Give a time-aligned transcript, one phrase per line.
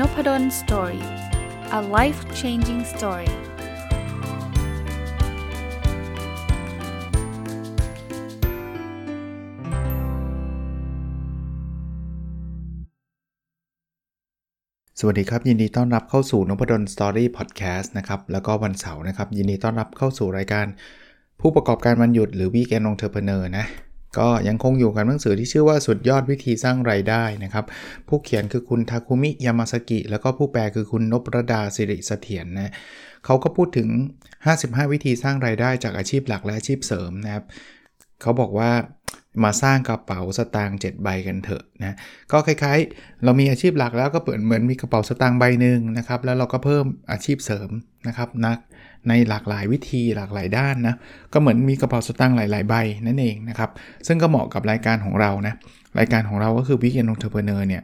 [0.00, 1.04] Nopadol Story
[1.78, 3.32] a life changing story ส
[15.06, 20.66] วัสดีครับ ยินดีต้อนรับเข้าสู่นพดล Story พอดแคสต์นะครับ แล้วก็วันเสาร์นะครับ ยินดีต้อนรับเข้าสู่รายการ
[21.40, 23.66] ผู้ประกอบการวันหยุดหรือ Weekend Entrepreneur นะ
[24.18, 27.64] ก็ยังคงอยู่กับหนังสือที่ชื่อว่าสุดยอดวิธีสร้างไรายได้นะครับ
[28.08, 32.72] ผู้เขียนคือคุณทาคุมิยามาสกิ แล้วก็ผู้แปลคือคุณนพรดาสิริเสถียรนนะ
[33.24, 33.88] เขาก็พูดถึง
[34.40, 37.44] 55 วิธีสร้างไรายได้จากอาชีพหลักและอาชีพเสริมนะครับ
[38.22, 38.70] เขาบอกว่า
[39.44, 41.96] มาสร้างกระเป๋าสตางค์7ใบกันเถอะนะ
[42.32, 47.70] ก็คล้ายๆ เรามีอาชีพหลักแล้วก็เปิดเหมือนมีกระเป๋าสตางค์ใบหนึ่งนะครับแล้วเราก็เพิ่มอาชีพเสริม
[48.08, 48.58] นะครับนัก
[49.08, 50.94] ในหลากหลายวิธีหลากหลายด้านนะ
[51.32, 52.74] ก็เหมือนมีกระเป๋าสตางค์หลาย ๆ ใบ
[53.06, 53.70] นั่นเองนะครับ
[54.06, 55.54] ซึ่งก็เหมาะกับรายการของเรานะ
[55.98, 57.82] รายการของเราก็คือ Weekend Entrepreneur เนี่ย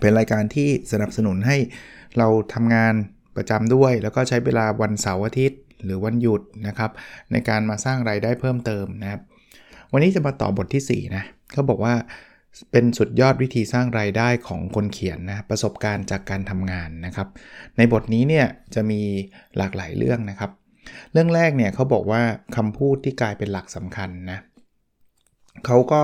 [0.00, 1.56] เป็นรายการที่สนับสนุนให้
[2.18, 2.94] เราทำงาน
[3.36, 6.90] ประจำด้วย แล้วก็ใช้เวลาวันเสาร์อาทิตย์หรือวันหยุดนะครับ
[7.32, 9.20] ในการมาสร้างรายได้เพิ่มเติมนะครับ
[9.96, 11.94] วันนี้จะมาต่อบทที่ 4 นะเขาบอกว่า
[12.72, 17.28] เป็นสุดยอดวิธีสร้างรายได้ของคนเขียนนะประสบการณ์จากการทำงานนะครับ
[17.76, 19.00] ในบทนี้เนี่ยจะมี
[19.56, 20.50] หลากหลายเรื่องนะครับ
[21.12, 22.22] เรื่องแรกเนี่ยเขาบอกว่า
[22.56, 24.38] คำพูดที่กลายเป็นหลักสำคัญนะ
[25.66, 26.00] เขาก็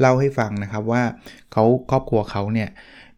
[0.00, 1.02] เล่าให้ฟังนะครับว่า
[1.52, 2.68] เขาครอบครัวเขาเนี่ย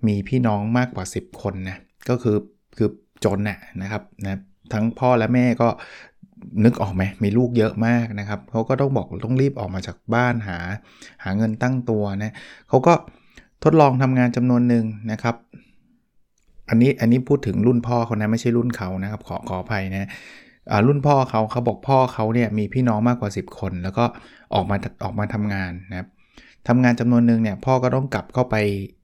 [0.07, 1.77] มีพี่น้องมากกว่า 10 คนนะ
[2.09, 2.37] ก็คือ
[2.77, 2.89] คือ
[3.25, 4.39] จนน่ะนะครับนะ
[4.73, 5.69] ทั้งพ่อและแม่ก็
[6.65, 10.59] นึกออกไหมมีลูกเยอะมากนะครับเขาก็ต้องบอกต้องรีบออกมาจากบ้านหา
[11.25, 12.35] หาเงินตั้งตัวนะ
[12.69, 12.93] เขาก็
[13.65, 15.37] ทดลองทำงานจำนวนหนึ่งนะครับ
[16.69, 20.09] อันนี้อันนี้พูดถึงรุ่นพ่อเขานะไม่ใช่รุ่นเขานะครับ ขอขออภัยนะ
[20.87, 24.05] รุ่นพ่อเขาเขาบอกพ่อเขาเนี่ยมีพี่น้องมากกว่า 10 คน แล้วก็
[24.55, 26.09] ออกมาออกมาทำงานนะครับ
[26.69, 28.57] ทำงานจำนวนหนึ่งเนี่ยพ่อก็ต้องกลับเข้าไป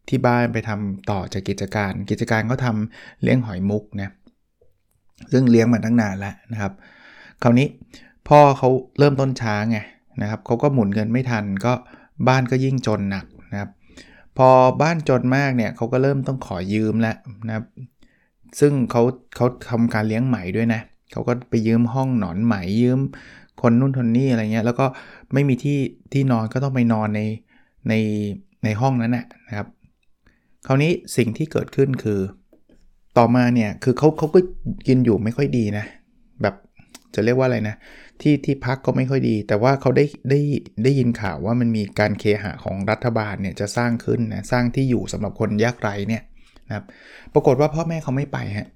[0.09, 4.13] ที่บ้านไปทำต่อจากกิจการ กิจการก็ทำเลี้ยงหอยมุกนะ
[5.33, 6.73] ซึ่งเลี้ยงมาตั้งนานแล้วนะครับ
[7.43, 7.69] คราวนี้
[8.29, 8.69] พ่อเขา
[8.99, 9.79] เริ่มต้นช้าไง
[10.23, 11.73] นะครับเขาก็หมุนเงินไม่ทันก็
[12.29, 13.71] บ้านก็ยิ่งจนหนักนะครับ
[14.37, 14.49] พอ
[14.83, 17.65] บ้านจนมากเนี่ยเขาก็เริ่มต้องขอยืมแล้วนะครับ
[18.61, 19.03] ซึ่งเขา
[19.37, 20.81] เขาทำการเลี้ยงไหมด้วยนะ
[21.13, 23.01] เขาก็ไปยืมห้องหนอนไหมยืม
[23.61, 24.87] คนนู่นคนนี่อะไรเงี้ยแล้วก็
[25.33, 25.79] ไม่มีที่
[26.13, 27.21] ที่นอนก็ต้องไปนอนใน
[27.89, 27.95] ใน
[28.65, 29.67] ในห้องนั้นนะครับ
[30.67, 32.21] คราวนี้สิ่งที่เกิดขึ้นคือ
[33.19, 34.41] ต่อมาเนี่ยคือเขาเขาก็
[34.87, 35.85] กินอยู่ไม่ค่อยดีนะ
[37.15, 37.77] จะเรียกว่าอะไรนะ
[38.21, 40.41] ที่ที่พักก็ไม่ค่อยดี แต่ว่าเขาได้ได้
[40.85, 46.23] ได้ยินข่าวว่ามันมีการเคหะของรัฐบาลเนี่ยจะสร้างขึ้นนะสร้างที่อยู่สำหรับคนยากไร้เนี่ย
[46.69, 46.85] นะครับ
[47.35, 48.69] ปรากฏว่าพ่อแม่เขาไม่ไปฮะ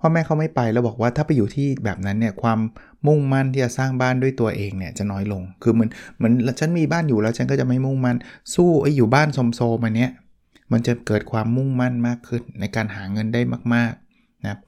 [0.00, 2.58] พ่อแม่เขาไม่ไปแล้วบอกว่าถ้าไปอยู่ที่แบบนั้นเนี่ยความ
[3.06, 8.16] มุ่งมั่นที่จะสร้างบ้านด้วยตัวเองเนี่ยจะน้อยลง คือเหมือนเหมือนฉันมีบ้านอยู่แล้วฉันก็จะไม่มุ่งมั่น
[8.54, 10.10] สู้ไอ้อยู่บ้านโสมโซมาเนี้ย
[10.72, 13.40] มันจะเกิดความมุ่งมั่นมากขึ้นในการหาเงินได้
[13.74, 14.58] มากๆนะครับ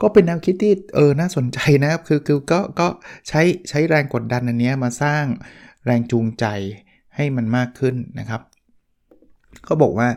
[0.00, 2.88] ก็เป็นแนวคิดที่เออน่าสนใจนะครับคือคือก็ก็
[3.28, 5.24] ใช้ใช้แรงกดดันอันนี้มาสร้าง
[5.86, 6.44] แรงจูงใจ
[7.16, 8.40] ให้มันมากขึ้นนะครับ
[9.64, 10.08] เขาบอกว่า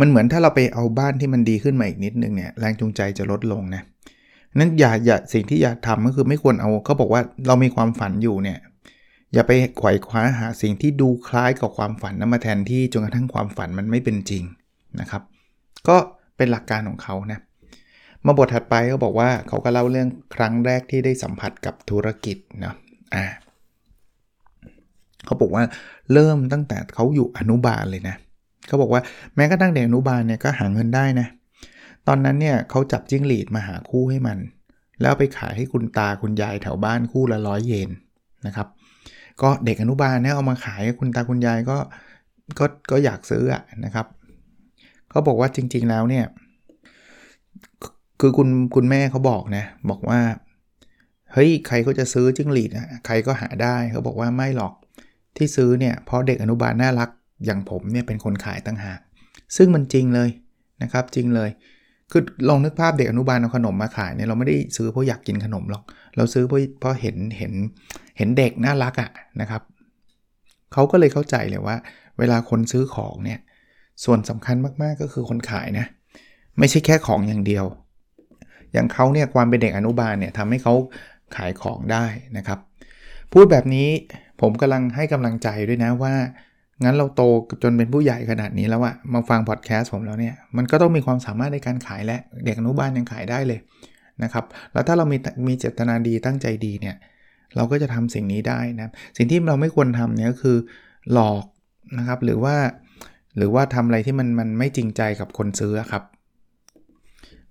[0.00, 3.82] มันเหมือนถ้าเราไปเอาบ้านที่มันดีขึ้นมาอีกนิดนึงเนี่ยแรงจูงใจจะลดลงนะ
[4.58, 8.58] นั้นอย่าอย่าสิ่งที่อยากทำก็คือไม่ควรเอาเขาบอกว่าเรามีความฝันอยู่เนี่ย
[9.34, 14.44] อย่าไปไขว่คว้าหาสิ่งที่ดูคล้ายกับความฝันนั้นมาแทนที่จนกระทั่งความฝันมันไม่เป็นจริง
[15.00, 15.22] นะครับ
[15.88, 15.96] ก็
[16.36, 17.40] เป็นหลักการของเขานะ
[18.26, 22.74] มาบทถัดไปเขาบอกว่าเขาก็เล่าเรื่องครั้งแรกที่ได้สัมผัสกับธุรกิจนะ
[23.14, 23.24] อ่า
[25.24, 25.64] เขาบอกว่า
[26.12, 28.16] เริ่มตั้งแต่เขาอยู่อนุบาลเลยนะ
[28.66, 29.02] เขาบอกว่า
[29.36, 31.26] แม้กระทั่งเด็กอนุบาลเนี่ยก็หาเงินได้นะ
[32.08, 34.38] ตอนนั้นเนี่ยเขาจับจิ้งหรีดมาหาคู่ให้มัน
[35.02, 37.90] แล้วไปขายให้คุณตาคุณยายแถวบ้านคู่ละร้อยเยน
[38.46, 38.68] นะครับ
[39.42, 41.76] ก็เด็กอนุบาลเนี่ยเอามาขายคุณตาคุณยายก็
[42.58, 44.06] ก็ก็อยากซื้ออะนะครับ
[45.10, 46.24] เขาบอกว่าจริงๆแล้วเนี่ย
[48.20, 50.20] คือคุณคุณแม่เขาบอกนะ บอกว่า
[51.32, 54.72] เฮ้ยใครก็จะซื้อจิ้งหรีดนะใครก็หาได้เขาบอกว่าไม่หรอก
[55.36, 57.10] ที่ซื้อเนี่ยเพราะเด็กอนุบาลน่ารัก
[57.44, 59.00] อย่างผมเนี่ยเป็นคนขายตั้งหาก
[59.56, 60.30] ซึ่งมันจริงเลย
[60.82, 61.50] นะครับจริงเลย
[62.10, 65.82] คือลองนึกภาพเด็กอนุบาลเอาขนมมาขายเนี่ยเราไม่ได้ซื้อเพราะอยากกินขนมหรอก
[66.16, 67.52] เราซื้อเพราะเพราะเห็นเห็น
[68.18, 69.10] เห็นเด็กน่ารักอะ่ะ
[69.40, 69.62] นะครับ
[70.72, 71.76] เขาก็เลยเข้าใจเลยว่า
[72.18, 73.40] เวลาคนซื้อของเนี่ย
[74.04, 75.86] ส่วนสำคัญมากๆก็คือคนขายนะ
[76.58, 77.64] ไม่ใช่แค่ของอย่างเดียว
[78.74, 80.74] อย่างเขาเนี่ยความเป็นเด็กอนุบาลเนี่ยทำให้เขา
[81.36, 82.04] ขายของได้
[82.36, 82.58] นะครับ
[83.32, 83.88] พูดแบบนี้
[84.40, 86.14] ผมกำลังให้กำลังใจด้วยนะว่า
[86.84, 87.22] งั้นเราโต
[87.62, 93.60] จนเป็นผู้ใหญ่ขนาดนี้แล้วอะมาฟังพอดแคสต์ผมแล้วเนี่ยมันก็ต้องมีความสามารถในการขายและเด็กอนุบาลยังขายได้เลย
[94.22, 95.18] นะครับแล้วถ้าเรามี
[95.48, 96.96] มีเจตนาดีตั้งใจดีเนี่ย
[97.56, 100.56] เราก็จะทำสิ่งนี้ได้นะสิ่งที่เราไม่ควรทำเนี่ยก็คือ
[101.12, 101.44] หลอก
[101.98, 102.56] นะครับหรือว่า
[103.36, 106.02] หรือว่าทำอะไรที่มันมันไม่จริงใจกับคนซื้อครับ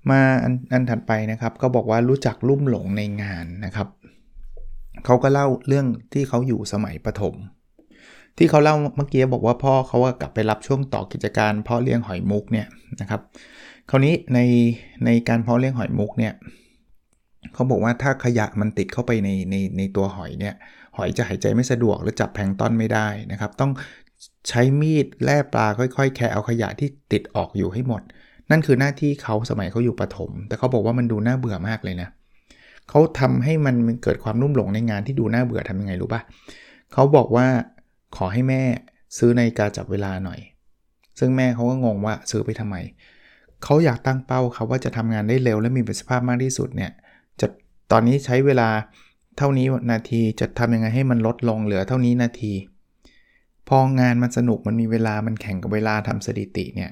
[0.10, 3.88] มาอันอันถัดไปนะครับก็บอกว่ารู้จักลุ่มหลงในงานนะครับ
[5.06, 7.36] เขาก็เล่าเรื่องที่เขาอยู่สมัยประถม
[8.38, 12.68] ที่เขาเล่าเมื่อกี้บอกว่าพ่อเขากลับไปรับช่วงต่อกิจการเพาะเลี้ยงหอยมุกเนี่ย
[13.02, 13.22] นะครับ
[13.90, 14.40] คราวนี้ใน
[15.06, 16.34] ในการเพาะเลี้ยงหอยมุกเนี่ย
[17.54, 20.56] เขาบอกว่าถ้าขยะมันติดเข้าไปในในในตัวหอยเนี่ย
[20.98, 23.72] หอยจะหายใจไม่สะดวกหรือจับแพงต้นไม่ได้นะครับ ต้อง
[24.50, 28.02] ใช้มีดแล่ปลาค่อยๆ แคะเอาขยะที่ติดออกอยู่ให้หมด
[28.54, 32.10] นั่นคือหน้าที่เขาสมัยเขาอยู่ประถม แต่เขาบอกว่ามันดูน่าเบื่อมากเลยนะ
[32.90, 36.22] เขาทำให้มันเกิดความรุ่มหลงในงานที่ดูน่าเบื่อทำยังไงรู้ปะ
[36.94, 37.48] เขาบอกว่า
[38.18, 38.62] ขอให้แม่
[39.18, 40.40] ซื้อในกาจับเวลาหน่อย
[41.20, 42.76] ซึ่งแม่เขาก็งงว่าซื้อไปทำไม
[43.64, 46.92] เขาอยากตั้งเป้าครับว่าจะทำงานได้เร็วและมีประสิทธิภาพมากที่สุดเนี่ย
[47.40, 47.48] จะ
[47.92, 48.70] ตอนนี้ใช้เวลา
[49.38, 52.54] เท่านี้นาทีจะทำยังไงให้มันลดลงเหลือเท่านี้นาที
[53.70, 56.92] พองานมันสนุกมันมีเวลามันแข่งกับเวลาทำสถิติเนี่ย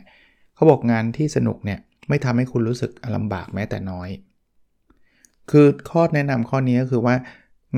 [0.62, 1.80] เขาบอกงานที่สนุกเนี่ย
[2.10, 4.10] ไม่ทำให้คุณรู้สึกลำบากแม้แต่น้อย
[5.52, 7.16] คือข้อแนะนำข้อนี้ก็คือว่า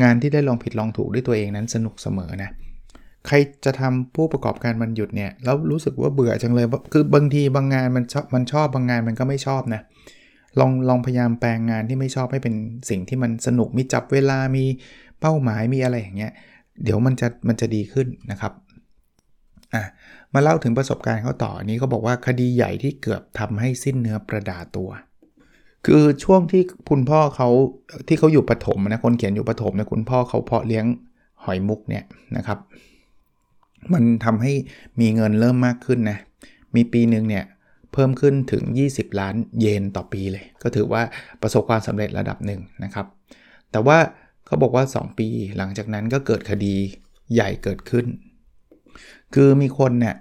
[0.03, 2.51] งานที่ได้ลองผิดลองถูกด้วยตัวเองนั้นสนุกเสมอนะ
[3.27, 3.35] ใคร
[3.65, 9.81] จะทำผู้ประกอบการมันหยุดเนี่ยแล้วรู้สึกว่าเบื่อจังเลยคือบางทีบางงานมันชอบมันชอบบางงานมันก็ไม่ชอบนะ
[10.59, 12.55] ลองลองพยายามแปลงงานที่ไม่ชอบให้เป็น
[12.89, 14.65] สิ่งที่มันสนุกมีจับเวลามี
[15.21, 16.31] เป้าหมายมีอะไรอย่างเงี้ย
[16.83, 18.53] เดี๋ยวมันจะมันจะดีขึ้นนะครับ
[19.73, 19.83] อะ
[20.33, 24.89] มาเล่าถึงประสบการณ์เขาต่อนี้เขาบอกว่าคดีใหญ่ที่เกือบทำให้สิ้นเนื้อประดาตัว
[25.85, 27.49] คือช่วงที่คุณพ่อเขา
[28.07, 30.85] ที่เขาอยู่ปฐมนะคนเขียนอยู่ปฐมนะคุณพ่อเขาเพาะเลี้ยง
[31.43, 32.03] หอยมุกเนี่ย
[32.37, 32.59] นะครับ
[33.93, 34.53] มันทำให้
[34.99, 36.17] มีเงินเริ่มมากขึ้นนะ
[36.75, 37.45] มีปีหนึ่งเนี่ย
[37.93, 41.01] เพิ่มขึ้นถึง 20 ล้านเยนต่อปีเลย ก็ถือว่า
[41.41, 43.05] ประสบความสำเร็จระดับหนึ่งนะครับ
[43.71, 43.97] แต่ว่า
[44.45, 45.27] เขาบอกว่า 2 ปี
[45.57, 46.75] หลังจากนั้นก็เกิดคดี
[47.33, 48.05] ใหญ่เกิดขึ้น
[49.33, 50.15] คือมีคนเนี่ย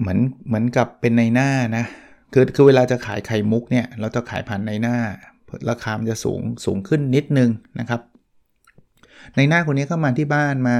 [0.00, 1.84] เหมือนเหมือนกับเป็นในหน้านะ
[2.32, 4.96] คือคือเวลาจะขายไข่มุกเนี่ยเราจะขายผ่านในหน้า
[5.70, 7.50] ราคามันจะสูงสูงขึ้นนิดนึง
[7.80, 8.00] นะครับ
[9.36, 10.76] ในหน้าคนนี้ก็มาที่บ้านมา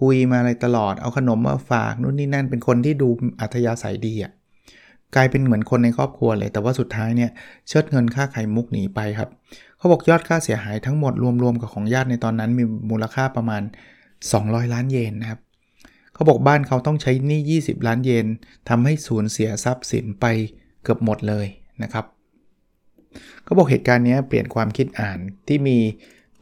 [0.00, 3.08] คุยมาอะไรตลอดเอาขนมมาฝากนู่นนี่นั่นเป็นคนที่ดู
[3.40, 4.32] อัธยาศัยดีอะ่ะ
[5.14, 7.30] กลายเป็นเหมือนคนในครอบครัวเลย แต่ว่าสุดท้ายเนี่ย
[7.68, 9.30] เชิดเงินค่าไข่มุกหนีไปครับ
[9.78, 11.12] เขาบอกยอดค่าเสียหายทั้งหมด
[11.42, 13.62] รวมๆกับของญาติในตอนนั้นมีมูลค่าประมาณ
[14.18, 15.40] 200 ล้านเยนนะครับ
[16.14, 18.26] เขาบอกบ้านเขาต้องใช้หนี้ 20 ล้านเยน
[18.68, 20.26] ทำให้สูญเสียทรัพย์สินไป
[20.82, 21.46] เกือบหมดเลย
[21.82, 22.04] นะครับ
[23.44, 25.18] เขาบอกเหตุการณ์นี้เปลี่ยนความคิดอ่าน
[25.48, 25.78] ที่มี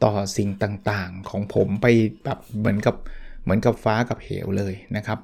[0.03, 1.87] ต่อสิ่งต่างๆ ของผมไป
[2.23, 2.95] แบบเหมือนกับ
[3.43, 5.19] เหมือนกับฟ้ากับเหวเลยนะครับ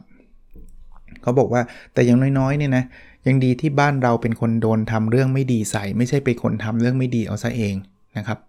[1.22, 1.62] เขาบอกว่า
[1.94, 2.84] แต่อย่างน้อยๆเนี่ยนะ
[3.28, 7.76] ยังดีที่บ้านเราเป็นคนโดนทำเรื่องไม่ดีใส่ ไม่ใช่เป็นคนทำเรื่องไม่ดีเอาซะเอง
[8.18, 8.40] นะครับ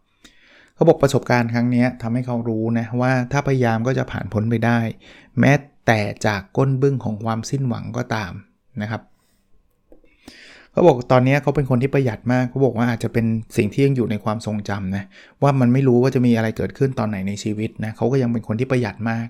[0.74, 4.78] เขาบอกประสบการณ์ครั้งนี้ทำให้เขารู้นะว่าถ้าพยายามก็จะผ่านพ้นไปได้
[5.38, 5.52] แม้
[5.90, 8.32] แต่จากก้นบึ้งของความสิ้นหวังก็ตาม
[8.82, 9.02] นะครับ
[10.72, 13.26] เขาบอกตอนนี้เขาเป็นคนที่ประหยัดมากเขาบอกว่าอาจจะเป็น
[13.56, 15.04] สิ่งที่ยังอยู่ในความทรงจำนะ
[15.42, 19.26] ว่ามันไม่รู้ว่าจะมีอะไรเกิดขึ้นตอนไหนในชีวิตนะเขาก็ยังเป็นคนที่ประหยัดมาก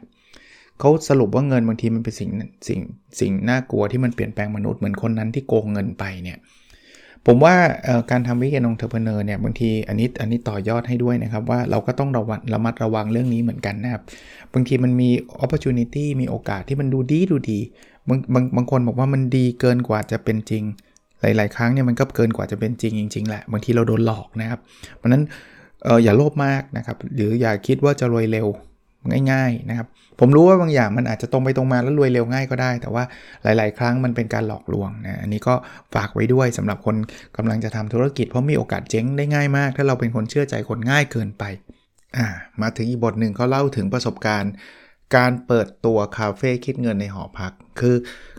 [0.81, 2.31] เขาสรุปว่าเงินบางทีมันเป็นสิ่ง
[2.69, 2.81] สิ่ง
[3.21, 6.39] สิ่งน่ากลัวที่มันเปลี่ยนแปลงมนุษย์เหมือนคนนั้นที่โกงเงินไปเนี่ย
[7.27, 7.55] ผมว่า
[8.11, 14.03] การทำวิกเกนองเทอร์เพเนอร์เนี่ยบางทีอันนี้อันนี้ต่อยอดให้ด้วยนะครับ ว่าเราก็ต้องระวังระมัดระวังเรื่องนี้เหมือนกันนะครับ
[14.55, 15.67] บางทีมันมีโอกาส
[16.21, 17.59] มีโอกาสที่มันดูดีดูดี
[18.09, 20.65] บางบางบางคนบอกว่ามันดีเกินกว่าจะเป็นจริง
[21.21, 24.61] หลาย ๆ ครั้งเนี่ยมันก็เกินกว่าจะเป็นจริงจริงๆแหละบางทีเราโดนหลอกนะครับ
[24.97, 25.23] เพราะนั้น
[26.05, 28.47] อย่าโลภมากนะครับ หรืออย่าคิดว่าจะรวยเร็ว
[29.33, 29.87] ง่ายๆนะครับ
[30.21, 33.05] ผมรู้ว่าบางอย่างมันอาจจะตรงไปตรงมาแล้วรวยเร็วง่ายก็ได้ แต่ว่า
[33.43, 35.55] หลายๆ ครั้งมันเป็นการหลอกลวงนะ อันนี้ก็
[35.95, 36.97] ฝากไว้ด้วยสำหรับคน
[37.37, 41.45] กำลังจะทำธุรกิจ เพราะมีโอกาสเจ๊งได้ง่ายมาก ถ้าเราเป็นคนเชื่อใจคนง่ายเกินไป
[42.17, 42.27] อ่า
[42.63, 44.53] มาถึงอีกบทหนึ่งเขาเล่าถึงประสบการณ์
[45.17, 47.97] การเปิดตัวคาเฟ่คิดเงินในหอพัก คือ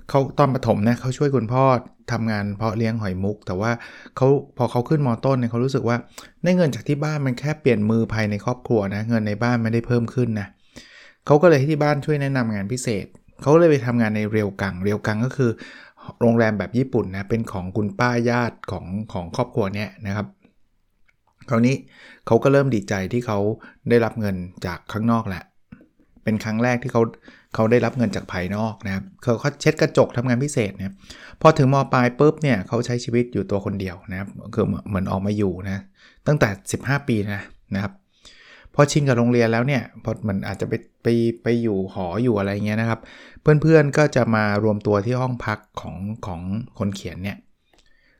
[0.09, 1.63] เขาตอนปฐมเนะเขาช่วยคุณพ่อ
[2.11, 3.71] ทำงานเพาะเลี้ยงหอยมุก แต่ว่า
[4.15, 5.97] เขาพอเขาขึ้นมอต้นเนี่ยเขารู้สึกว่า
[6.43, 10.47] ได้เงินจากที่บ้านมันแค่เปลี่ยนมือภายในครอบครัวนะเงินในบ้านไม่ได้เพิ่มขึ้นนะ
[11.25, 13.05] เขาก็เลยให้ที่บ้านช่วยแนะนำงานพิเศษ
[13.41, 15.51] เขาเลยไปทำงานในเรียวกังเรียวกังก็คือ
[16.21, 20.27] โรงแรมแบบญี่ปุ่นนะเป็นของคุณป้าญาติของของครอบครัวเนี้ยนะครับ
[21.49, 21.75] คราวนี้
[22.27, 23.39] เขาก็เริ่มดีใจที่เขา
[23.89, 24.35] ได้รับเงิน
[24.65, 25.43] จากข้างนอกแหละ
[26.23, 27.01] เป็นครั้งแรกที่เขา
[27.55, 30.93] เขาได้รับเงินจากภายนอกนะครับเขาเขาเช็ดกระจกทำงานพิเศษนะ
[31.41, 35.83] พอถึงมปลายปุ๊บเนี่ยเขาใช้ชีวิตอยู่ตัวคนเดียวนะครับคือเหมือนออกมาอยู่นะ
[36.27, 37.43] ตั้งแต่ 15 ปีนะ
[37.75, 37.93] นะครับ
[38.73, 41.07] พอชินกับโรงเรียนแล้วเนี่ยพอมันอาจจะไปไป
[41.43, 42.99] ไปอยู่หออยู่อะไรเงี้ยนะครับ
[43.41, 46.41] เพื่อนๆก็จะมารวมตัวที่ห้องพักของของ
[46.79, 47.37] คนเขียนเนี่ย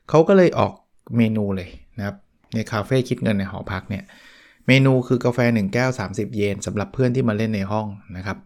[0.08, 0.72] เขาก็เลยออก
[1.16, 2.16] เมนูเลยนะครับ
[2.54, 4.04] ในคาเฟ่คิดเงินในหอพักเนี่ย
[4.66, 8.38] เมนูคือกาแฟ 1 แก้ว 30 เยนสำหรับเพื่อนที่มาเล่นในห้องนะครับ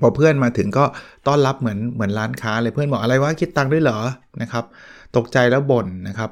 [0.00, 0.84] พอเพื่อนมาถึงก็
[1.26, 3.98] ต้อนรับเหมือนเหมือนร้านค้าเลยเพื่อนบอกอะไรว่าคิดตังค์ด้วยเหรอ
[4.42, 4.64] นะครับ
[5.16, 6.30] ตกใจแล้วบ่นนะครับ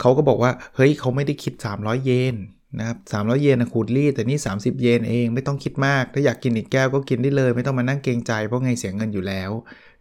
[0.00, 2.36] เขาก็บอกว่าเฮ้ยเขาไม่ได้คิด 300 เยน
[2.78, 9.50] นะครับ300เยนนะขูดรีดแต่นี่ 30 เยนเองไม่ต้องคิดมาก ถ้าอยากกินอีกแก้วก็กินได้เลย ไม่ต้องมานั่งเกรงใจเพราะไงเสียเงินอยู่แล้ว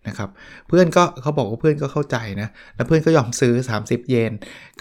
[0.07, 0.29] นะครับ
[0.67, 4.31] เพื่อนก็เขาบอกว่าเพื่อนก็เข้าใจนะแล้วเพื่อนก็ยอมซื้อ 30 เยน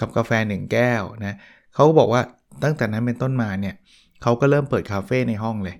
[0.01, 1.37] กับกาแฟ 1 แก้วนะ
[1.75, 2.23] เขาก็บอกว่า
[2.65, 3.75] ตั้งแต่นั้นเป็นต้นมาเนี่ย
[4.23, 5.77] เขาก็เริ่มเปิดคาเฟ่ในห้องเลย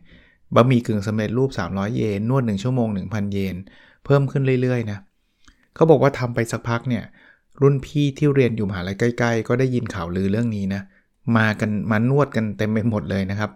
[0.55, 3.57] บะหมี่กึ่งสำเร็จรูป 300 เยน นวด 1 ชั่วโมง 1,000 เยน
[4.05, 4.99] เพิ่มขึ้นเรื่อยๆนะ
[5.75, 7.05] เขาบอกว่าทำไปสักพักเนี่ย
[7.63, 10.83] รุ่นพี่ที่เรียนอยู่มหาลัยใกล้ ๆ ก็ได้ยินข่าวลือเรื่องนี้นะ
[11.37, 13.51] มากันมานวดกันเต็มไปหมดเลยนะครับ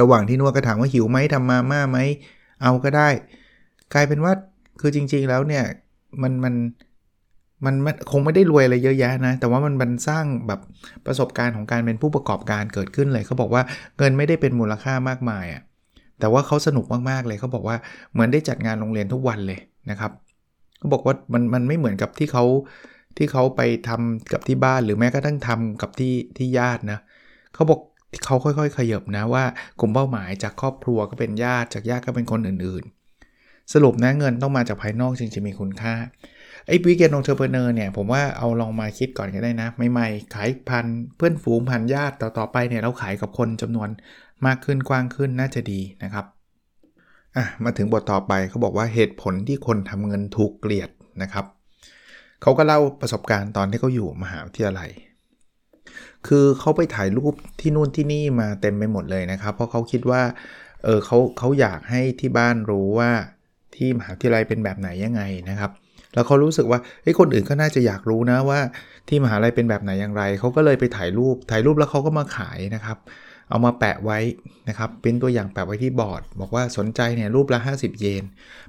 [0.00, 1.98] ระหว่างที่นวดก็ถามว่าหิวไหมทำมาม่าไหม
[2.62, 3.08] เอาก็ได้
[3.94, 4.32] กลายเป็นว่า
[4.80, 5.64] คือจริง ๆแล้วเนี่ย
[6.22, 6.54] มันมัน
[7.64, 7.74] มัน
[8.10, 10.60] คงไม่ได้รวยอะไรเยอะแยะนะ แต่ว่ามันมันสร้างแบบ
[11.06, 13.62] ประสบการณ์ของการเป็นผู้ประกอบการเกิดขึ้นเลย เขาบอกว่า
[13.98, 15.62] เงินไม่ได้เป็นมูลค่ามากมายอะ่ะ
[16.24, 17.76] แต่ว่าเขาสนุกมากๆเลยเขาบอกว่า
[18.12, 20.12] เหมือนได้จัดงานโรงเรียนทุกวันเลยนะครับ
[20.78, 22.44] เขาบอกว่ามันมันไม่เหมือนกับที่เขา
[23.16, 26.98] ที่เขาไปทำกับที่บ้านหรือแม้กระทั่งทำกับที่ที่ญาตินะ
[27.54, 27.80] เขาบอก
[28.24, 29.44] เขาค่อยๆ ขยับนะว่า
[29.80, 35.94] กลุ่มเป้าหมายจากครอบครัวก็เป็นญาติจากญาติก็เป็นคนอื่นๆ สรุปนะเงินต้องมาจากภายนอกจึงจะมีคุณค่า
[36.66, 43.88] ไอ้วิกเกนองเทอร์เพเนอร์เนี่ยผมว่าเอาลองมาคิดก่อนก็ได้นะ ใหม่ๆ ขายพันเพื่อนฝูงพันญาติต่อๆไปเนี่ยเราขายกับคนจำนวน
[44.46, 46.26] มากขึ้นกว้างขึ้นน่าจะดีนะครับ
[47.36, 50.90] อะมาถึงบทต่อไปเขาบอกว่าเหตุผลที่คนทำเงินถูกเกลียด
[51.22, 51.44] นะครับ
[52.42, 54.90] เขาก็เล่าประสบการณ์ตอนที่เขาอยู่มหาวิทยาลัย
[56.26, 60.22] คือเขาไปถ่ายรูปที่นู่นที่นี่มาเต็มไปหมดเลยนะครับ เพราะเขาคิดว่า
[60.84, 63.10] เออเขาเขาอยากให้ที่บ้านรู้ว่า
[63.76, 65.70] ที่มหาวิทยาลัยเป็นแบบไหนยังไงนะครับ
[66.14, 68.60] แล้วเขารู้สึกว่าเฮ้ยคนอื่นก็น่าจะอยากรู้นะว่า
[69.08, 72.98] ที่มหาลัยเป็นแบบไหนอย่างไร เขาก็เลยไปถ่ายรูปถ่ายรูปแล้วเขาก็มาขายนะครับ
[73.50, 74.18] เอามาแปะไว้
[74.68, 78.24] นะครับเป็นตัวอย่างแปะไว้ที่บอร์ด บอกว่าสนใจเนี่ยรูปละ 50 เยน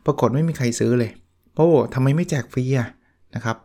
[0.05, 1.11] ปรากฏไม่มีใครซื้อเลย
[1.53, 2.89] เพราะทำไมไม่แจกฟรีอะ
[3.35, 3.57] นะครับ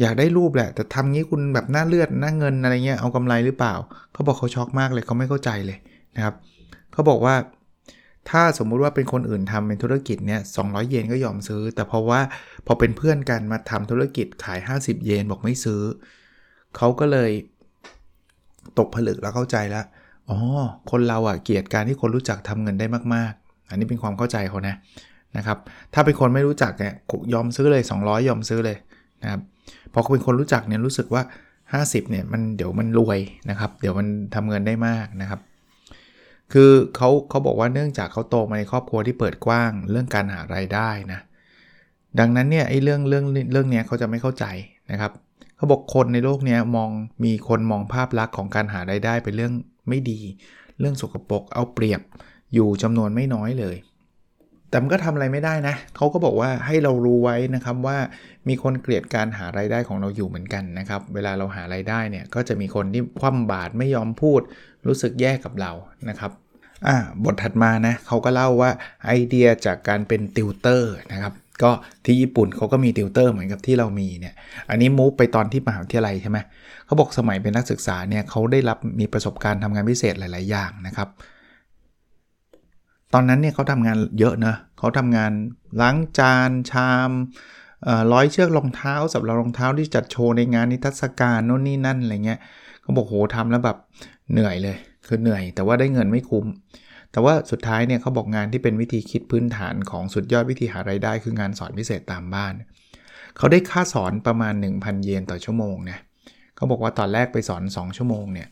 [0.00, 3.74] อยากได้รูปแหละ แต่ทำงี้คุณแบบหน้าเลือดหน้าเงินอะไรเงี้ยเอากำไรหรือเปล่า
[4.12, 5.78] เขาบอกเขาช็อกมากเลยเขาไม่เข้าใจเลย
[6.16, 6.34] นะครับ
[6.92, 7.36] เขาบอกว่า
[8.30, 12.20] ถ้าสมมุติว่าเป็นคนอื่นทำเป็นธุรกิจเนี่ยสองเยนก็ยอมซื้อ แต่เพราะว่า
[12.66, 15.82] พอเป็นเพื่อนกันมาทำธุรกิจขาย 50 เยนบอกไม่ซื้อ
[16.76, 17.30] เขาก็เลย
[18.78, 19.84] ตกผลึกแล้วเข้าใจแล้ว
[20.30, 20.38] อ๋อ
[20.90, 24.74] คนเราอะเกลียดการที่คนรู้จักทำเงินได้มากๆ อันนี้เป็นความเข้าใจเขานะ
[25.36, 25.58] นะครับ
[25.94, 26.94] ถ้าเป็นคนไม่รู้จักเนี่ย
[27.34, 28.76] ยอมซื้อเลย 200 ยอมซื้อเลย
[29.22, 29.40] นะครับ
[29.92, 31.22] พอเป็นคนรู้จักเนี่ยรู้สึกว่า
[31.72, 33.18] 50เนี่ยมันเดี๋ยวมันรวย
[33.50, 35.40] นะครับ เดี๋ยวมันทำเงินได้มากนะครับ
[36.52, 41.20] คือเขาเขาบอกว่าเนื่องจากเขาโตมาในครอบครัวที่เปิดกว้างเรื่องการหารายได้นะ
[42.18, 44.44] ดังนั้นเนี่ยไอ้เรื่องเรื่องเรื่องเนี้ยเขาจะไม่เข้าใจ
[44.90, 45.12] นะครับ
[45.58, 46.90] เขาบอกคนในโลกนี้มอง
[47.24, 49.52] มีคนมองภาพลักษณ์ของการหารายได้เป็นเรื่อง
[49.88, 50.20] ไม่ดี
[50.80, 52.00] เรื่องสกปรกเอาเปรียบ
[52.54, 53.76] อยู่จำนวนไม่น้อยเลย
[54.70, 57.98] แต่มันก็ทำอะไรไม่ได้นะเขาก็บอกว่าให้เรารู้ไว้นะครับว่า
[58.48, 64.40] มีคนเกลียดการหาไรายได้ของเราอยู่เหมือนกันนะครับ เวลาเราหาไรายได้เนี่ยก็จะมีคนที่คว่ำบาตรไม่ยอมพูด
[64.86, 65.72] รู้สึกแย่กับเรา
[66.08, 66.32] นะครับ
[66.86, 68.70] อ่าบทถัดมานะเขาก็เล่าว่า
[69.06, 71.70] ไอเดียจากการเป็นติวเตอร์นะครับ ก็
[72.04, 74.34] ที่ญี่ปุ่นเขาก็มีติวเตอร์เหมือนกับที่เรามีเนี่ย
[74.70, 76.38] อันนี้มูฟไปตอนที่มหาวิทยาลัยใช่ไหม
[76.86, 81.08] เขาบอกสมัยเป็นนักศึกษาเนี่ยเขาได้รับมีประสบการณ์ทำงานพิเศษหลาย ๆ อย่างนะครับ
[83.14, 85.32] ตอนนั้นเนี่ยเขาทำงานเยอะนะเขาทำงาน
[85.80, 87.10] ล้างจานชาม
[88.12, 92.40] ร้อยเชือกรองเท้าสำหรับรองเท้าที่จัดโชว์ในงานนิทรรศการโน่นนี่นั่นอะไรเงี้ย
[92.82, 93.76] เขาบอกโหทำแล้วแบบ
[94.32, 96.46] เหนื่อยเลย คือเหนื่อย แต่ว่าได้เงินไม่คุ้ม
[97.12, 102.54] แต่ว่าสุดท้ายเนี่ยเขาบอกงานที่เป็นวิธีคิดพื้นฐานของสุดยอดวิธีหารายได้ คืองานสอนพิเศษตามบ้าน
[103.36, 106.00] เขาได้ค่าสอนประมาณ 1,000 เยนต่อชั่วโมงเนี่ย
[106.56, 108.48] เขาบอกว่าตอนแรกไปสอน 2 ชั่วโมงเนี่ย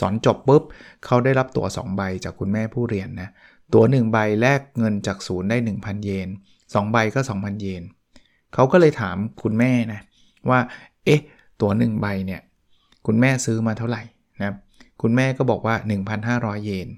[0.00, 0.62] สอนจบปุ๊บ
[1.04, 3.28] เขาได้รับตั๋ว2ใบจากคุณแม่ผู้เรียนนะ
[3.74, 6.28] ตั๋ว1ใบแลกเงินจากศูนย์ได้ 1,000 เยน
[6.60, 7.82] 2ใบก็ 2,000 เยน
[8.54, 10.00] เขาก็เลยถามคุณแม่นะ
[10.50, 10.60] ว่า
[11.04, 11.20] เอ๊ะ
[11.60, 12.40] ตั๋ว1ใบเนี่ย
[13.06, 14.02] คุณแม่ซื้อมาเท่าไหร่
[14.42, 14.54] นะ
[15.02, 15.74] คุณแม่ก็บอกว่า
[16.20, 16.88] 1,500 เยน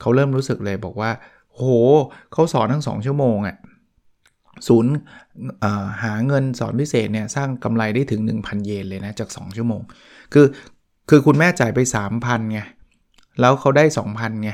[0.00, 1.10] เขาเริ่มรู้สึกเลยบอกว่า
[1.54, 1.62] โห
[2.32, 3.56] เขาสอนทั้ง 2 ชั่วโมงอะ่ะ
[4.68, 4.92] ศูนย์
[6.02, 9.80] หาเงินสอนพิเศษเนี่ยสร้างกำไรได้ถึง 1,000 เยนเลยนะจาก 2 ชั่วโมง
[10.32, 10.46] คือ
[11.10, 11.80] คือคุณแม่จ่ายไป
[12.10, 12.60] 3,000ไง
[13.40, 14.50] แล้วเขาได้ 2,000ไง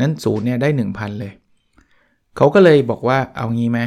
[0.00, 1.32] นั้นศูนย์เนี่ยได้ 1,000 เลย
[2.36, 3.80] เขาก็เลยบอกว่าเอางี้ไหม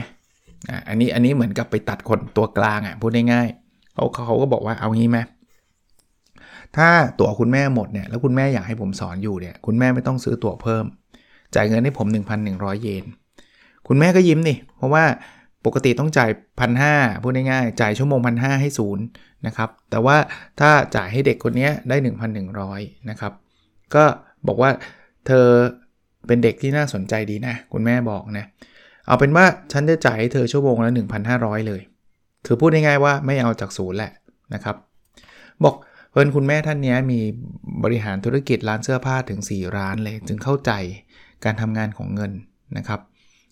[0.87, 5.19] อันนี้อันนี้เหมือนกับไปตัดคนตัวกลางอะพูดง่ายๆเขาเขาก็บอกว่าเอางี้ไหม
[6.77, 6.89] ถ้า
[7.19, 10.85] ตั๋วคุณแม่หมดเนี่ยแล้วคุณแม่อยากให้ผมสอนอยู่เนี่ยคุณแม่ไม่ต้องซื้อตั๋วเพิ่ม
[11.55, 12.07] จ่ายเงินให้ผม
[12.45, 13.05] 1,100 เยน
[13.87, 15.03] คุณแม่ก็ยิ้มนี่ เพราะว่า
[15.65, 16.29] ปกติต้องจ่าย
[16.59, 19.03] พันห้าพูดง่ายๆ จ่ายชั่วโมงพันห้าให้ศูนย์
[19.47, 20.17] นะครับ แต่ว่า
[20.59, 21.97] ถ้าจ่ายให้เด็กคนนี้ได้
[22.53, 23.33] 1,100 นะครับ
[23.95, 24.03] ก็
[24.47, 24.71] บอกว่า
[25.27, 25.45] เธอ
[26.27, 28.45] เป็นเด็กที่น่าสนใจดีนะ คุณแม่บอกนะ
[29.07, 30.91] เอาเป็นว่าฉันจะจ่ายให้เธอชั่วโมงละ
[31.29, 31.81] 1,500 เลย
[32.45, 34.11] คือพูดง่ายๆว่าไม่เอาจากศูนย์แหละ
[34.53, 34.75] นะครับ
[35.63, 35.75] บอก
[36.11, 37.19] เพิ่อนคุณแม่ท่านนี้มี
[37.83, 40.71] บริหารธุรกิจร้านเสื้อผ้าถึง 4 ร้านเลย จึงเข้าใจ
[41.45, 42.31] การทำงานของเงิน
[42.77, 42.99] นะครับ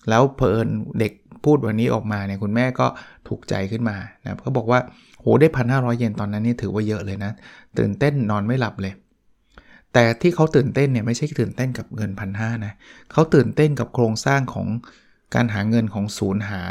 [0.10, 0.67] แล้วเพลิน
[1.00, 2.88] เด็กพูดวันนี้ออกมาเนี่ยคุณแม่ก็
[3.27, 4.79] ถูกใจขึ้นมานะเขาบอกว่า
[5.19, 7.31] โหได้พันห้าร้อยเยนตอนนั้นนี่ถือว่าเยอะเลยนะ
[7.77, 8.93] ตื่นเต้นนอนไม่หลับเลย
[9.93, 12.74] แต่ที่เขาตื่นเต้นเนี่ยไม่ใช่ตื่นเต้นกับเงินพันห้านะ
[13.12, 14.67] เขาตื่นเต้นกับโครงสร้างของ
[15.36, 16.62] การหาเงินของศูนย์หา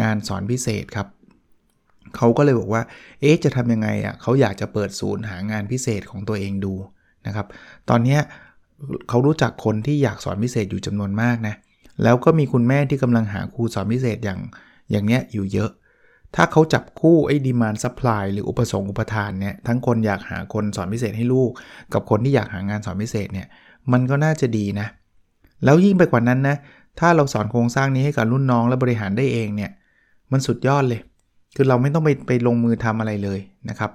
[0.00, 1.08] งานสอนพิเศษครับ
[2.16, 2.82] เขาก็เลยบอกว่า
[3.20, 6.74] เอ๊ะ จะทำยังไงอะ่ะเขาอยากจะเปิดศูนย์หางานพิเศษของตัวเองดู
[7.26, 7.46] นะครับ
[7.90, 8.18] ตอนนี้
[9.08, 11.54] เขารู้จักคนที่อยากสอนพิเศษอยู่จำนวนมากนะ
[12.02, 14.40] แล้วก็มีคุณแม่ที่กำลังหาครูสอนพิเศษอย่าง
[14.90, 15.70] อย่างเนี้ยอยู่เยอะ
[16.34, 21.50] ถ้าเขาจับคู่ไอ้ demand supply หรืออุปสงค์อุปทานเนี่ย ทั้งคนอยากหาคนสอนพิเศษให้ลูก
[21.92, 23.46] กับคนที่อยากหางานสอนพิเศษเนี่ย
[23.92, 24.86] มันก็น่าจะดีนะ
[25.64, 26.56] แล้วยิ่งไปกว่านั้นนะ
[27.00, 29.70] ถ้าเราสอนโครงสร้างนี้ให้กับรุ่นน้องและบริหารได้เองเนี่ย
[30.32, 31.00] มันสุดยอดเลย
[31.56, 33.90] คือเราไม่ต้องไปไปลงมือทำอะไรเลยนะครับ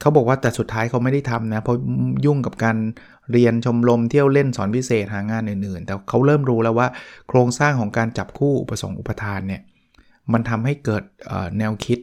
[0.00, 1.78] เขาบอกว่าแต่สุดท้ายเขาไม่ได้ทำนะ เพราะ
[2.24, 2.76] ยุ่งกับการ
[3.32, 6.88] เรียนชมรมเที่ยวเล่นสอนพิเศษหางานอื่นๆ แต่เขาเริ่มรู้แล้วว่า
[7.28, 9.62] โครงสร้างของการจับคู่อุปสงค์อุปทานเนี่ย
[10.32, 11.02] มันทำให้เกิด
[11.58, 11.98] แนวคิด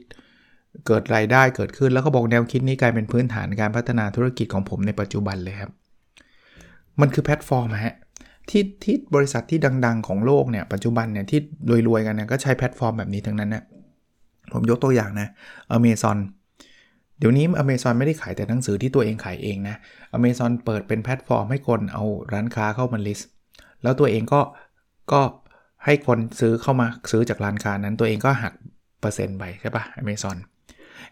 [0.87, 5.71] เกิดรายได้เกิดขึ้นแล้วเขาบอกแนวคิดนี้กลายเป็นพื้นฐานการพัฒนาธุรกิจของผมในปัจจุบันเลยครับ
[7.01, 7.95] มันคือแพลตฟอร์มฮะ
[8.49, 11.39] ที่ที่บริษัทที่ดัง ๆ ของโลกเนี่ยปัจจุบันเนี่ยที่
[11.87, 13.63] รวยๆกันเนี่ยก็ใช้แพลตฟอร์มแบบนี้ทั้งนั้นนะ
[14.53, 15.27] ผมยกตัวอย่างนะ
[15.75, 16.17] Amazon
[17.21, 19.75] เดี๋ยวนี้ Amazon ไม่ได้ขายแต่หนังสือที่ตัวเองขายเองนะ
[20.17, 23.29] Amazon เปิดเป็นแพลตฟอร์มให้คนเอาร้านค้าเข้ามา list
[23.83, 24.41] แล้วตัวเองก็
[25.11, 25.21] ก็
[25.85, 28.53] ให้คนซื้อเข้ามาซื้อจากร้านค้านั้นตัวเองก็หัก
[29.01, 30.37] เปอร์เซ็นต์ไปใช่ปะ Amazon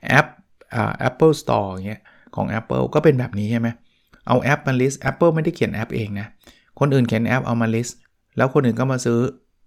[0.08, 0.28] แอป
[0.76, 2.02] อ่า Apple Store อย่างเงี้ย
[2.36, 3.68] ของ Apple ก็เป็นแบบนี้ใช่ไหม
[4.28, 6.28] เอาแอปมา list Apple ไม่ได้เขียนแอปเองนะ
[6.80, 7.98] คนอื่นเขียนแอปเอามา list
[8.38, 9.20] แล้วคนอื่นก็มาซื้อ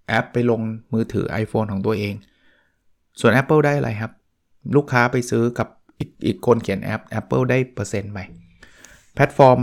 [0.09, 0.61] แอปไปลง
[0.93, 2.15] มือถือ iPhone ของตัวเอง
[3.21, 4.13] ส่วน Apple ได้อะไรครับ
[4.77, 5.69] ลูกค้าไปซื้อกับ
[6.03, 8.19] อีกอีกคนเขียนแอป Apple ได้เปอร์เซ็นต์ไป
[9.15, 9.59] แพลตฟอร์ม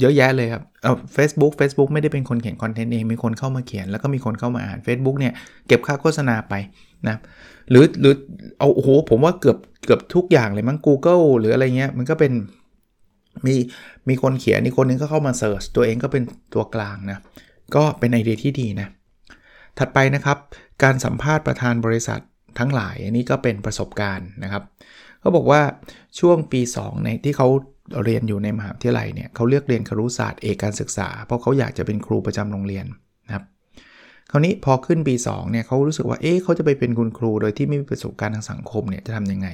[0.00, 5.32] เยอะแยะเลยครับเออ Facebook Facebook ไม่ได้เป็นคนเขียนคอนเทนต์เอง มีคนเข้ามาเขียน แล้วก็มีคนเข้ามาอ่าน Facebook เนี่ย
[5.68, 6.54] เก็บค่าโฆษณาไป
[7.08, 7.16] นะ
[7.70, 8.14] หรือหรือ
[8.58, 12.32] เอาโอ้โหผมว่าเกือบเกือบทุกอย่างเลยมั้ง Google หรืออะไรเงี้ยมันก็เป็น
[13.46, 13.54] มี
[14.08, 16.22] มีคนเขียนอีกคนนึงก็เข้ามาเสิร์ชตัวเองก็เป็น
[16.54, 17.18] ตัวกลางนะ
[17.74, 18.88] ก็เป็นไอเดียที่ดีนะ
[19.78, 20.38] ถัดไปนะครับ
[20.82, 22.20] การสัมภาษณ์ประธานบริษัท
[22.58, 24.62] ทั้งหลาย อันนี้ก็เป็นประสบการณ์นะครับ
[25.26, 25.62] เขาบอกว่า
[26.20, 27.48] ช่วงปี 2 ในที่เขา
[28.04, 32.86] เรียนอยู่ในมหาวิทยาลัยเนี่ยเขาเลือกเรียนครุศาสตร์เอกการศึกษา เพราะเขาอยากจะเป็นครูประจำโรงเรียน
[33.26, 33.44] นะครับ
[34.30, 39.48] คราวนี้พอขึ้นปี 2 เนี่ยเขารู้สึกว่าเอ๊ะเขาจะไปเป็นคุณครูโดยที่ไม่มีประสบการณ์ทางสังคมเนี่ยจะทำยังไง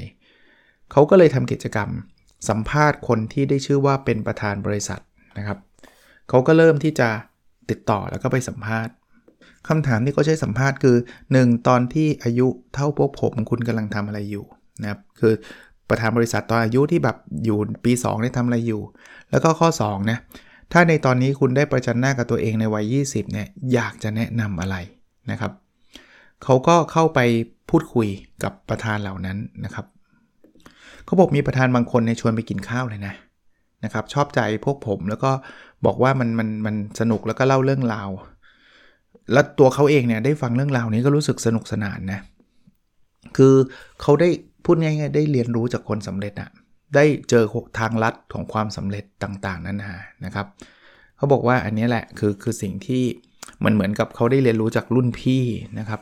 [0.93, 1.89] เขาก็เลยทำกิจกรรม
[2.49, 5.01] สัมภาษณ์คนที่ได้ชื่อว่าเป็นประธานบริษัท
[5.39, 5.59] นะครับ
[6.29, 7.09] เขาก็เริ่มที่จะ
[7.71, 8.95] ติดต่อแล้วก็ไปสัมภาษณ์
[9.69, 10.97] คำถามที่เขาใช้สัมภาษณ์คือ
[11.33, 14.45] 1 ตอนที่อายุเท่าพวกผมคุณกำลังทำอะไรอยู่
[14.83, 15.33] นะครับคือ
[15.89, 18.83] ประธานบริษัทตอนอายุที่แบบอยู่ปี2ได้ทำอะไรอยู่
[19.31, 20.19] แล้วก็ข้อ2นะ
[20.73, 24.77] ถ้าในตอนนี้คุณได้ประจันหน้ากับตัวเองในวัย 20เนี่ยอยากจะแนะนำอะไร
[25.31, 25.53] นะครับ
[26.45, 27.21] เขาก็เข้าไป
[27.71, 28.09] พูดคุย
[28.43, 29.87] กับประธานเหล่านั้นนะครับ
[31.05, 33.15] เขาบอกมีประธานบางคนในชวนไปกินข้าวเลยนะ
[33.85, 35.31] นะครับชอบใจพวกผมแล้วก็
[35.87, 38.11] บอกว่ามันมันมันสนุกแล้วก็เล่าเรื่องราว
[39.33, 42.21] แล้วตัวเขาเองเนี่ยได้ฟังเรื่องราวนี้ก็รู้สึกสนุกสนานนะ
[43.37, 43.55] คือ
[44.03, 44.29] เขาได้
[44.65, 46.51] พูดง่ายๆ ได้เรียนรู้จากคนสำเร็จอะ
[46.95, 47.45] ได้เจอ
[47.79, 50.47] ทางลัดของความสำเร็จต่างๆนั้นานะครับ
[51.17, 53.03] เขาบอกว่าอันนี้แหละคือคือสิ่งที่
[53.65, 55.45] มันเหมือนกับเขาได้เรียนรู้จากรุ่นพี่
[55.79, 56.01] นะครับ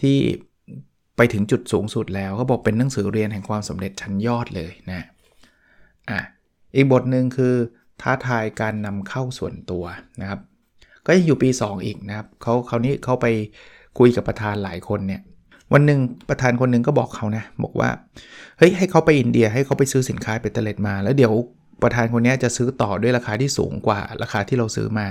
[0.00, 0.16] ที่
[1.16, 5.06] ไปถึงจุดสูงสุดแล้วเขาบอกเป็นหนังสือเรียนแห่งความสำเร็จชั้นยอดเลยนะ
[6.10, 6.20] อะ
[6.76, 7.54] อีกบทหนึ่งคือ
[8.00, 9.84] ท้าทายการนำเข้าส่วนตัว
[10.20, 10.40] นะครับ
[11.06, 13.26] ก็ยังอยู่ปี 2 อีกนะครับเขาเขาวนี้เขาไป
[13.98, 15.22] คุยกับประธานหลายคนเนี่ย
[15.74, 17.88] วันหนึ่งประธานคนหนึ่งก็บอกเขานะบอกว่า
[18.58, 21.32] เฮ้ยให้เขาไปอินเดียให้เขาไปซื้อสินค้าเปเตเลตมา แล้วเดี๋ยว
[21.82, 25.06] ประธานคนนี้จะซื้อต่อด้วยราคาที่สูงกว่าราคาที่เราซื้อมา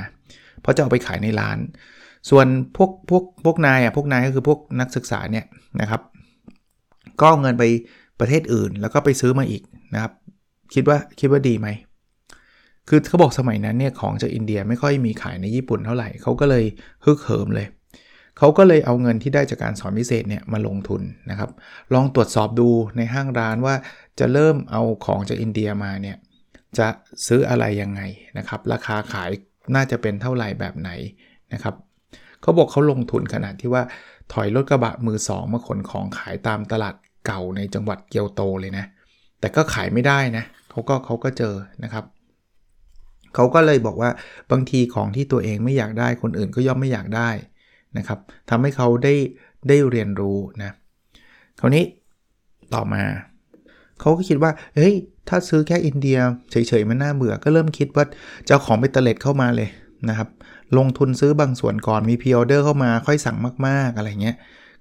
[0.61, 1.57] เพราะจะเอาไปขายในร้าน
[2.29, 2.47] ส่วน
[2.77, 5.45] พวกพวกพวกนายอะพวกนายก็คือพวกนักศึกษาเนี่ย
[5.81, 6.01] นะครับ
[7.19, 7.63] ก็เอาเงินไป
[8.19, 10.11] ประเทศอื่นแล้วก็ไปซื้อมาอีกนะครับ
[10.73, 11.67] คิดว่าคิดว่าดีไหม
[12.89, 16.63] คือเขาบอกสมัยนั้นเนี่ยของจากอินเดียไม่ค่อยมีขายในญี่ปุ่นเท่าไหร่เขาก็เลย
[17.05, 17.67] ฮึกเหิมเลย
[18.37, 21.49] เขาก็เลยเอาเงินที่ได้จากการสอนพิเศษเนี่ยมาลงทุนนะครับ
[21.93, 23.75] ลองตรวจสอบดูในห้างร้านว่า
[24.19, 26.17] จะเริ่มเอาของจากอินเดียมาเนี่ย
[26.77, 26.87] จะ
[27.27, 28.01] ซื้ออะไรยังไง
[28.37, 29.29] นะครับ ราคาขาย
[29.75, 30.89] น่าจะเป็นเท่าไหร่แบบไหน
[31.53, 31.75] นะครับ
[32.41, 33.83] เขาบอกเขาลงทุนขนาดที่ว่า
[34.33, 38.85] ถอยรถกระบะมือสองมาขนของขายตามตลาดเก่าในจังหวัดเกียวโตเลยนะ
[39.39, 42.05] แต่ก็ขายไม่ได้นะเขาก็เขาก็เจอนะครับ
[43.35, 44.09] เขาก็เลยบอกว่า
[44.51, 47.29] บางทีของที่ตัวเองไม่อยากได้คนอื่นก็ย่อมไม่อยากได้
[47.97, 49.13] นะครับทำให้เขาได้
[49.67, 50.71] ได้เรียนรู้นะ
[51.59, 51.83] คราวนี้
[52.73, 53.03] ต่อมา
[53.99, 54.93] เขาก็คิดว่าเฮ้ย
[55.29, 56.17] ถ้าซื้อแค่อินเดีย
[56.51, 58.05] เฉยๆมันน่าเบื่อก็เริ่มคิดว่า
[58.47, 59.69] จะเอาของไปเตล็ดเข้ามาเลย
[60.09, 60.29] นะครับ
[60.77, 64.35] ลงทุนซื้อบางส่วนก่อนมีพิออเดอร์เข้ามาค่อยสั่งมากๆอะไรเงี้ย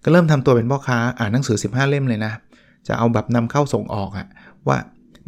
[0.04, 2.32] ก็เริ่มทำตัวเป็นพ่อค้าอ่านหนังสือ 15 เล่มเลยนะ
[2.88, 4.26] จะเอาแบบนำเข้าส่งออกอะ
[4.68, 4.78] ว่า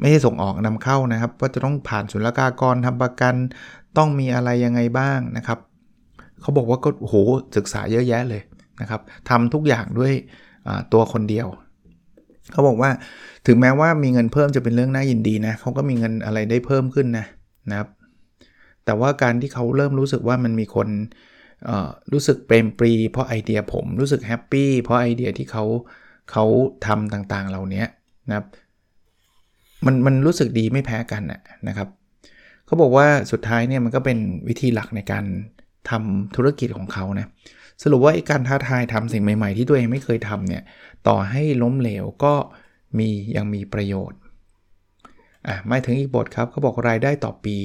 [0.00, 3.34] ไม่ใช่ส่งออกนำเข้านะครับว่าจะต้องผ่านศุลกากรทำประกัน
[3.96, 5.58] ต้องมีอะไรยังไงบ้างนะครับ
[6.44, 7.14] เขาบอกว่าก็โห
[7.56, 8.42] ศึกษาเยอะแยะเลย
[8.80, 10.12] นะครับทำทุกอย่างด้วย
[10.92, 11.46] ตัวคนเดียว
[12.52, 12.90] เขาบอกว่า
[13.46, 17.26] ถึงแม้ว่ามีเงินเพิ่มจะเป็นเรื่องน่ายินดีนะเขาก็มีเงินอะไรได้เพิ่มขึ้นนะ
[17.70, 17.88] นะครับ
[18.84, 20.88] แต่ว่าการที่เขาเริ่มรู้สึกว่ามันมีคน
[22.12, 25.64] รู้สึกเปรมปรี เพราะไอเดียผมรู้สึกแฮปปี้เพราะไอเดียที่เขา
[26.32, 26.44] เขา
[26.86, 27.84] ทำต่างๆเหล่านี้
[28.28, 28.46] นะครับ
[29.86, 31.22] มันมันรู้สึกดีไม่แพ้กัน
[31.68, 31.88] นะครับ
[32.66, 35.24] เขาบอกว่าสุดท้ายเนี่ยมันก็เป็นวิธีหลักในการ
[35.90, 37.26] ทำธุรกิจของเขานะ
[37.82, 40.62] สรุปว่าไอ้การท้าทายทำสิ่งใหม่ ๆ ที่ตัวเองไม่เคยทำเนี่ย
[41.08, 42.34] ต่อให้ล้มเหลวก็
[42.98, 44.18] มียังมีประโยชน์
[45.48, 47.56] อะมาถึงอีกบทครับเขาบอกรายได้ต่อปี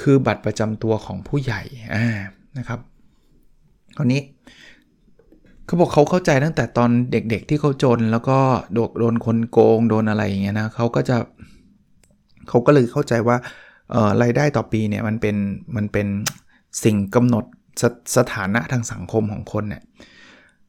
[0.00, 1.62] คือบัตรประจำตัวของผู้ใหญ่
[1.94, 2.06] อ่า
[2.58, 2.80] นะครับ
[3.96, 4.22] คราวนี้
[5.66, 8.38] เขาบอกเขาเข้าใจตั้งแต่ตอนเด็กๆที่เขาจน แล้วก็
[8.74, 11.16] โดนโดนคนโกงโดนอะไรอย่างเงี้ยนะเขาก็จะ
[12.48, 13.36] เขาก็เลยเข้าใจว่า
[13.92, 15.36] เอ่อรายได้ต่อปีเนี่ยมันเป็น
[15.76, 16.06] มันเป็น
[16.84, 17.44] สิ่งกำหนด
[17.82, 17.84] ส
[18.16, 19.82] สถานะทางสังคมของคนเนี่ย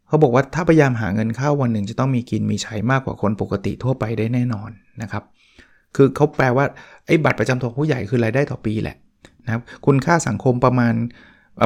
[0.08, 4.70] เขาบอกว่าถ้าพยายามหาเงินเข้าวันหนึ่งจะต้องมีกินมีใช้มากกว่าคนปกติทั่วไปได้แน่นอน
[5.02, 5.24] นะครับ
[5.96, 6.66] คือเขาแปลว่า
[7.06, 8.98] ไอ้บัตรประจำตัวผู้ใหญ่คือรายได้ต่อปีแหละ
[9.46, 10.94] นะครับคุณค่าสังคมประมาณ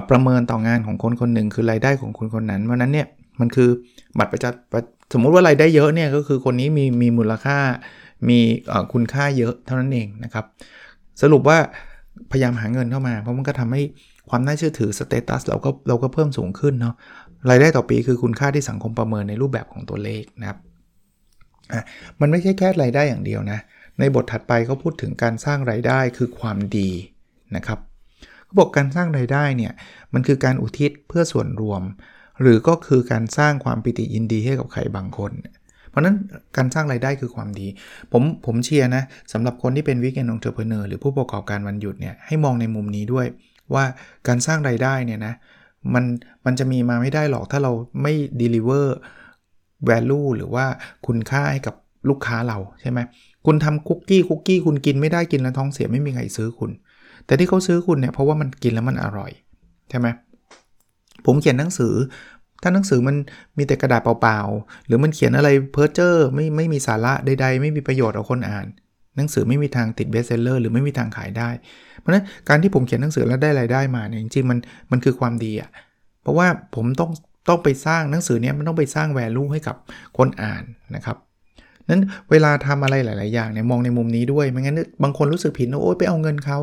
[0.09, 3.07] ประเมินต่องานของคนคนหนึ่งคือรายได้ของคนคนนั้นเพราะนั้นเนี่ย
[3.39, 3.69] มันคือ
[4.17, 7.57] บัตรประจำสมมุติว่ารายได้เยอะเนี่ยก็คือคนนี้มีมีมูลค่า
[8.29, 8.39] มี
[8.93, 10.45] คุณค่าเยอะเท่านั้นเองนะครับ
[11.21, 11.57] สรุปว่า
[12.31, 13.81] พยายามหาเงินเข้ามา เพราะมันก็ทำให้
[14.29, 16.95] ความน่าเชื่อถือ status เราก็เราก็เพิ่มสูงขึ้นเนาะ
[17.49, 20.59] รายได้ต่อปีคือคุณค่าที่สังคมประเมินในรูปแบบของตัวเลขนะครับ
[21.73, 21.83] อะ
[22.19, 23.59] มันไม่ใช่แค่รายได้อย่างเดียวนะ
[23.99, 26.89] ในบทถัดไปเขาพูดถึงการสร้างรายได้คือความดี
[27.55, 27.79] นะครับ
[28.45, 29.73] เขาบอกการสร้างรายได้เนี่ย
[30.13, 31.81] มันคือการอุทิศเพื่อส่วนรวม
[32.41, 35.31] หรือก็คือการสร้างความปิติยินดีให้กับใครบางคน
[35.89, 36.15] เพราะนั้น
[36.57, 37.67] การสร้างรายได้คือความดี
[38.11, 43.25] ผมผมเชียร์นะสำหรับคนที่เป็นวิกเอนองเทอร์เพเนอร์หรือผู้ประกอบการวันหยุดเนี่ยให้มองในมุมนี้ด้วย
[43.73, 43.83] ว่า
[44.27, 45.33] การสร้างรายได้เนี่ยนะ
[45.93, 46.05] มัน
[46.45, 48.85] มันจะมีมาไม่ได้หรอกถ้าเราไม่ deliver
[49.89, 50.65] value หรือว่า
[51.07, 51.75] คุณค่าให้กับ
[52.09, 52.99] ลูกค้าเราใช่ไหม
[53.45, 56.71] คุณทำคุกกี้คุกกี้คุณกินไม่ได้กินแล้วท้องเสียไม่มีใครซื้อคุณ
[57.25, 59.31] แต่ที่เขาซื้อคุณเนี่ยเพราะว่ามันกินแล้วมันอร่อย
[59.89, 60.07] ใช่ไหม
[61.25, 61.93] ผมเขียนหนังสือ
[62.61, 63.15] ถ้าหนังสือมัน
[63.57, 68.67] มีแต่กระดาษเปล่าๆ หรือมันเขียนอะไรเพ้อเจ้อไม่ไม่มีสาระใดๆ ไม่มีประโยชน์เอาคนอ่าน
[69.17, 71.49] หนังสือไม่มีทางติดเบสเซลเลอร์หรือไม่มีทางขายได้
[71.99, 74.57] เพราะฉะนั้นการที่ผมเขียนหนังสือแล้วได้รายได้มาเนี่ยจริงๆมัน
[74.91, 75.69] มันคือความดีอะ่ะ
[76.21, 77.11] เพราะว่าผมต้อง
[77.49, 79.75] ต้องไปสร้างหนังสือเนี้ยมันต้องไปสร้างแวลูให้กับ
[80.17, 80.63] คนอ่าน
[80.95, 81.17] นะครับ
[81.89, 82.01] นั้น
[82.31, 86.57] เวลาทำอะไรหลาย ๆ อย่างเนี่ยมองในมุมนี้ด้วยไม่งั้นบางคนรู้สึกผิดว่าโอ๊ยไปเอาเงินเขา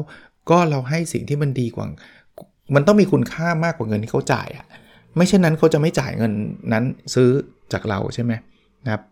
[0.50, 1.86] ก็เราให้สิ่งที่มันดีกว่า
[2.74, 4.66] มันต้องมีคุณค่ามากกว่าเงินที่เขาจ่ายอะ
[5.16, 6.32] ไม่เช่นนั้นเขาจะไม่จ่ายเงิน
[6.72, 7.28] นั้นซื้อ
[7.72, 8.32] จากเราใช่ไหม
[8.84, 9.02] นะครับ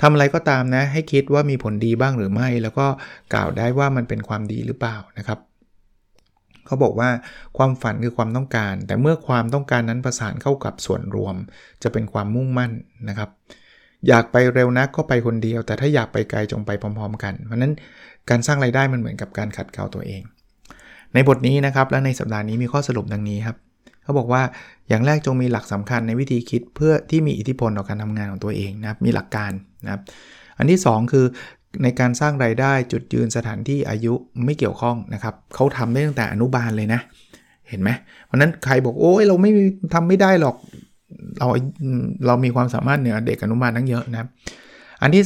[0.00, 2.86] ทำอะไรก็ตามนะ ให้คิดว่ามีผลดีบ้างหรือไม่ แล้วก็
[3.34, 5.38] กล่าวได้ว่ามันเป็นความดีหรือเปล่านะครับ
[6.66, 7.10] เขาบอกว่า
[7.56, 11.36] ความฝันคือความต้องการ แต่เมื่อความต้องการนั้นประสานเข้ากับส่วนรวม
[11.82, 12.72] จะเป็นความมุ่งมั่น
[13.08, 13.30] นะครับ
[14.08, 17.72] อยากไปเร็วนักก็ไปคนเดียว แต่ถ้าอยากไปไกลจงไปพร้อม ๆ กัน เพราะนั้น
[18.30, 20.22] การสร้างไรายได้มันเหมือนกับการขัดเกลาตัวเอง
[21.14, 23.56] ในบทนี้นะครับและในสัปดาห์นี้มีข้อสรุปดังนี้ครับ
[24.06, 24.42] เขาบอกว่า
[24.88, 29.50] อย่างแรกจงมีหลักสำคัญในวิธีคิดเพื่อที่มีอิทธิพลต่อการทำงานของตัวเองนะครับมีหลักการ
[29.84, 30.02] นะครับ
[30.58, 31.26] อันที่ 2 คือ
[31.82, 34.14] ในการสร้างรายได้จุดยืนสถานที่อายุ
[34.44, 37.00] ไม่เกี่ยวข้องนะครับเขาทำได้ตั้งแต่อนุบาลเลยนะ
[37.68, 37.90] เห็นไหม
[38.26, 39.50] เพราะนั้นใครบอกโอ้ยเราไม่
[39.94, 40.56] ทำไม่ได้หรอก
[41.38, 41.48] เรา
[42.26, 44.28] เรามีความสามารถเหนือเด็กอนุบาลทั้งเยอะนะ
[45.02, 45.24] อันที่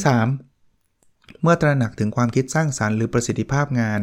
[0.71, 4.01] 3 เมื่อตระหนักถึงความคิดสร้างสารรค์หรือประสิทธิภาพงาน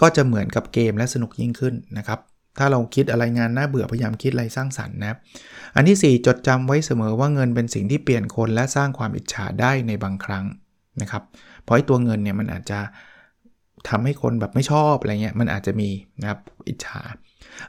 [0.00, 2.20] ก็จะเหมือนกับเกมและสนุกยิ่งขึ้นนะครับ
[2.58, 5.16] ถ้าเราคิดอะไรงานน่าเบื่อพยายามคิดอะไรสร้างสรรค์นะ
[5.76, 10.44] อันที่ 4 จดจำไว้เสมอว่าเงินเป็นสิ่งที่เปลี่ยนคนและสร้างความอิจฉาได้ในบางครั้ง
[11.00, 11.22] นะครับ
[11.62, 12.80] เพราะไอ้ตัวเงินเนี่ยมันอาจจะ
[13.88, 17.00] ทำให้คนแบบไม่ชอบอะไรเงี้ยมันอาจจะมีนะครับอิจฉา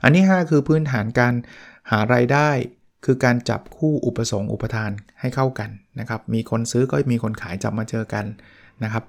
[0.04, 1.34] อันที่ 5 คือพื้นฐานการ
[1.91, 2.50] หารายได้
[3.06, 5.69] คือการจับคู่อุปสงค์อุปทานให้เข้ากัน
[6.00, 8.26] นะครับ มีคนซื้อก็มีคนขายจับมาเจอกัน
[8.84, 9.04] นะครับ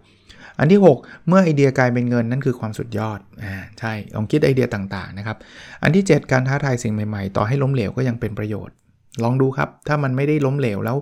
[0.59, 5.37] อันที่ 6 เมื่อไอเดียกลายเป็นเงินนั่นคือความสุดยอดอ่าใช่ลองคิดไอเดียต่างๆนะครับ
[5.83, 8.75] อันที่ 7 การท้าทายสิ่งใหม่ๆ ต่อให้ล้มเหลวก็ยังเป็นประโยชน์
[9.23, 10.97] ลองดูครับ ถ้ามันไม่ได้ล้มเหลวแล้ว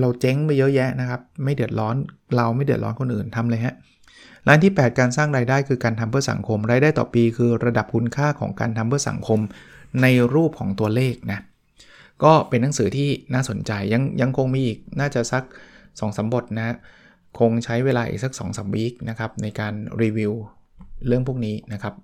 [0.00, 1.96] เราเจ๊งไปเยอะแยะนะครับ ไม่เดือดร้อน
[2.36, 3.74] เราไม่เดือดร้อนคนอื่นทำเลยฮะ
[4.48, 9.40] ร้านที่ 8 การสร้างรายได้คือการทำเพื่อสังคม รายได้ต่อปีคือระดับคุณค่าของการทำเพื่อสังคม
[10.02, 11.40] ในรูปของตัวเลขนะ
[12.24, 15.44] ก็เป็นหนังสือที่น่าสนใจยังยังคงมีอีกน่าจะสัก
[15.74, 16.76] 2อสบทนะ
[17.38, 20.32] คงใช้เวลาอีกสัก2อสวีคนะครับในการรีวิว
[21.06, 21.94] เรื่องพวกนี้นะครับ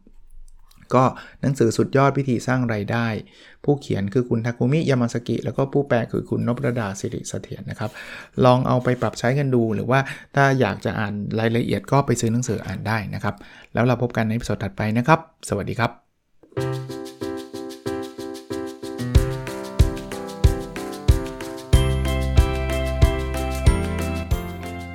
[0.94, 1.04] ก็
[1.42, 3.06] หนังสือสุดยอดวิธีสร้างไรายได้
[3.64, 7.90] ผู้เขียนคือคุณทาคุมิยามาสกิ แล้วก็ผู้แปลคือคุณนพรดาสิริเสถียรนะครับ
[8.44, 10.00] ลองเอาไปปรับใช้กันดู หรือว่า
[10.36, 13.34] ถ้าอยากจะอ่านรายละเอียดก็ไปซื้อหนังสืออ่านได้นะครับ
[13.74, 17.01] แล้วเราพบกันในสดถัดไปนะครับ สวัสดีครับ